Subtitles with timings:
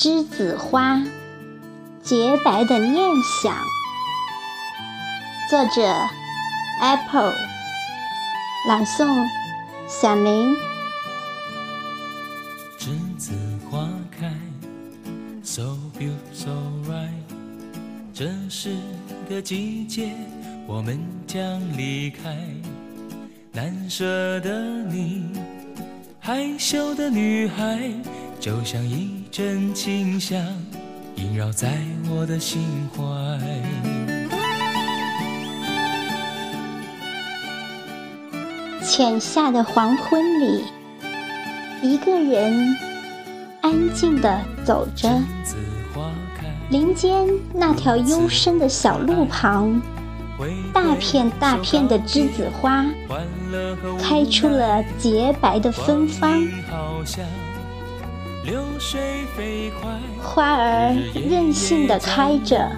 [0.00, 1.04] 栀子花，
[2.02, 2.96] 洁白的念
[3.42, 3.54] 想。
[5.50, 5.94] 作者
[6.80, 7.34] ：Apple，
[8.66, 9.28] 朗诵：
[9.86, 10.56] 小林。
[12.78, 13.32] 栀子
[13.70, 14.32] 花开
[15.42, 16.50] ，so beautiful so
[16.88, 17.10] right。
[18.14, 18.74] 这是
[19.28, 20.14] 个季节，
[20.66, 22.38] 我们将离开。
[23.52, 25.30] 难舍的你，
[26.18, 27.92] 害羞的女孩，
[28.40, 30.42] 就像一阵清香，
[31.14, 31.74] 萦绕在
[32.08, 33.02] 我的心怀。
[38.82, 40.64] 浅夏的黄昏里，
[41.82, 42.74] 一个人
[43.60, 45.06] 安静地走着，
[46.70, 49.82] 林间那条幽深的小路旁，
[50.72, 52.86] 大片大片的栀子花
[54.00, 56.42] 开出了洁白的芬芳，
[60.22, 62.70] 花儿任性的开着，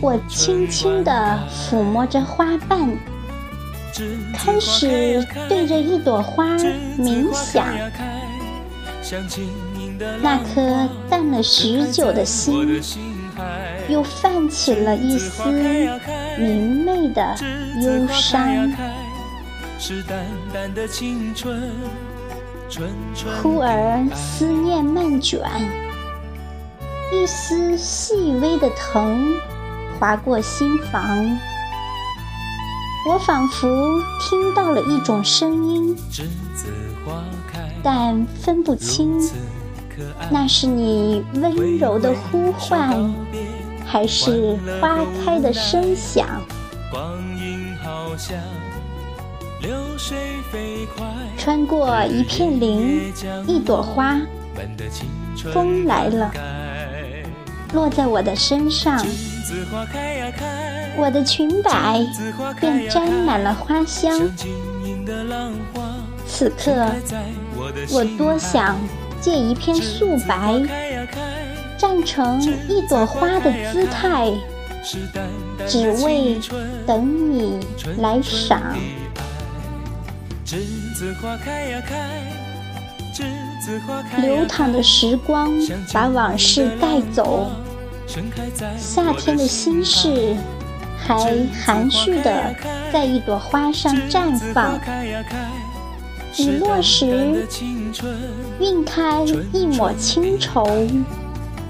[0.00, 2.88] 我轻轻地抚摸着花瓣。
[4.32, 6.56] 开始对着一朵花
[6.98, 7.66] 冥想，
[10.22, 12.80] 那颗淡了许久的心，
[13.88, 15.50] 又泛起了一丝
[16.38, 17.34] 明媚的
[17.82, 18.72] 忧伤。
[23.42, 25.40] 忽而思念漫卷，
[27.12, 29.34] 一丝细微的疼
[29.98, 31.38] 划过心房。
[33.08, 33.68] 我仿佛
[34.20, 35.96] 听到了一种声音，
[37.82, 39.18] 但分不清，
[40.30, 43.14] 那是你温柔的呼唤，
[43.86, 46.26] 还是花开的声响。
[46.90, 48.36] 光阴好像
[51.36, 53.12] 穿过一片林，
[53.46, 54.20] 一朵花，
[55.52, 56.30] 风来了，
[57.72, 59.04] 落在我的身上。
[60.96, 62.00] 我的裙摆
[62.60, 64.20] 便沾满了花香。
[66.26, 66.86] 此刻，
[67.90, 68.76] 我多想
[69.20, 70.60] 借一片素白，
[71.76, 74.32] 站成一朵花的姿态，
[75.66, 76.38] 只为
[76.86, 77.58] 等你
[77.98, 78.60] 来赏。
[84.22, 85.52] 流淌的时光
[85.92, 87.50] 把往事带走。
[88.78, 90.34] 夏天的心事，
[90.96, 92.54] 还含蓄地
[92.90, 94.80] 在一朵花上绽放。
[96.38, 97.46] 雨落时，
[98.60, 99.22] 晕开
[99.52, 100.66] 一抹清愁，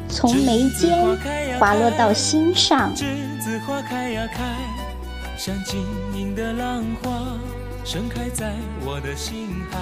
[0.09, 1.19] 从眉间
[1.59, 2.95] 滑落到心上。
[2.95, 4.45] 栀子花开呀开，
[5.37, 5.85] 像晶
[6.15, 7.11] 莹的浪花，
[7.91, 8.53] 盛开在
[8.85, 9.79] 我的心海。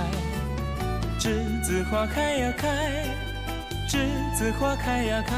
[1.19, 3.05] 栀子花开呀开，
[3.89, 3.99] 栀
[4.33, 5.34] 子花开呀开。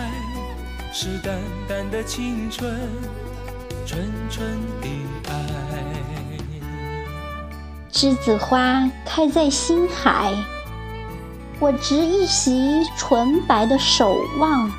[0.92, 1.34] 是淡
[1.66, 2.78] 淡的青春，
[3.86, 4.46] 纯纯
[4.82, 4.88] 的
[5.30, 5.32] 爱。
[7.90, 10.34] 栀子花开在心海，
[11.58, 14.70] 我执一袭纯白的守望，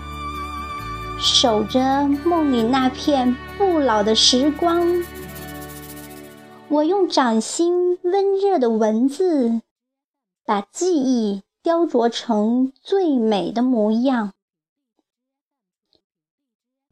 [1.19, 4.88] 守着梦里那片不老的时光。
[6.72, 9.62] 我用掌心温热的文字，
[10.46, 14.34] 把记忆雕琢成最美的模样。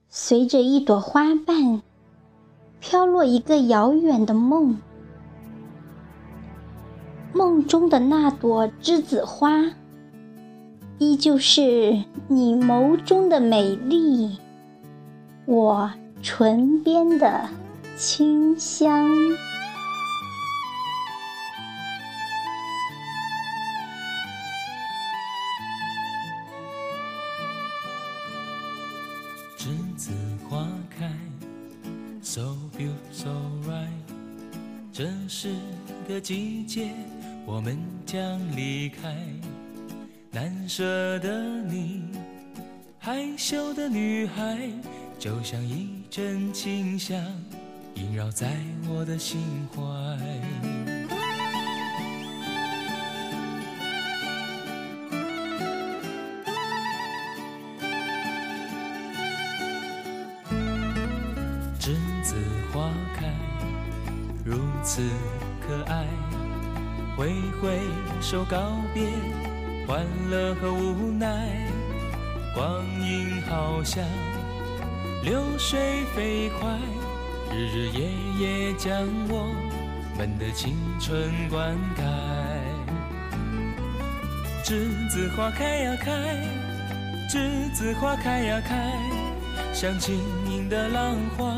[0.10, 1.84] 随着一朵花瓣
[2.80, 4.80] 飘落，一个遥远的梦。
[7.32, 9.74] 梦中的那朵栀子花，
[10.98, 14.40] 依旧是你眸中的美丽，
[15.46, 15.92] 我
[16.24, 17.48] 唇边的
[17.96, 19.08] 清香。
[29.58, 30.12] 栀子
[30.48, 31.12] 花开
[32.22, 33.30] ，so beautiful so
[33.68, 33.88] right。
[34.94, 35.56] 这是
[36.08, 36.92] 个季节，
[37.44, 37.76] 我们
[38.06, 39.18] 将离开。
[40.30, 42.04] 难舍的你，
[43.00, 44.70] 害羞的女孩，
[45.18, 47.20] 就像一阵清香，
[47.96, 48.56] 萦绕在
[48.88, 49.40] 我的心
[49.76, 49.82] 怀。
[62.28, 62.36] 栀子
[62.74, 63.26] 花开，
[64.44, 65.02] 如此
[65.66, 66.06] 可爱。
[67.16, 67.30] 挥
[67.62, 67.80] 挥
[68.20, 68.58] 手告
[68.94, 69.06] 别，
[69.88, 71.48] 欢乐和无奈。
[72.54, 74.04] 光阴好像
[75.24, 76.78] 流水飞快，
[77.54, 78.10] 日日夜
[78.40, 79.50] 夜将我
[80.18, 82.04] 们的青春灌溉。
[84.66, 86.12] 栀子花开呀开，
[87.30, 88.92] 栀子花开呀开，
[89.74, 90.20] 像晶
[90.52, 91.56] 莹的浪花，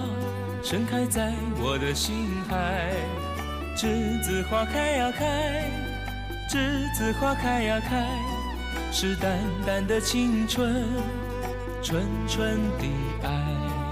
[0.62, 2.94] 盛开在我的心海。
[3.76, 5.64] 栀子花开呀开，
[6.50, 8.08] 栀子花开呀开，
[8.92, 10.86] 是淡淡的青春，
[11.82, 12.86] 纯纯的
[13.24, 13.89] 爱。